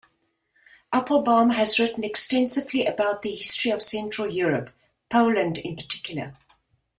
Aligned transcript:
Applebaum 0.91 1.51
has 1.51 1.77
written 1.77 2.03
extensively 2.03 2.87
about 2.87 3.21
the 3.21 3.35
history 3.35 3.69
of 3.69 3.83
central 3.83 4.33
Europe, 4.33 4.71
Poland 5.11 5.59
in 5.59 5.75
particular. 5.75 6.33